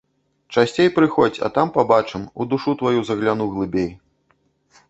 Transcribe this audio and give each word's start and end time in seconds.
Часцей 0.53 0.89
прыходзь, 0.95 1.37
а 1.47 1.51
там 1.57 1.67
пабачым, 1.77 2.21
у 2.39 2.47
душу 2.55 2.75
тваю 2.81 2.99
загляну 3.11 3.51
глыбей. 3.55 3.91